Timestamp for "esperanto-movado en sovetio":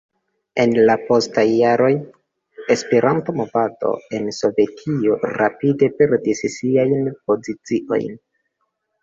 2.75-5.19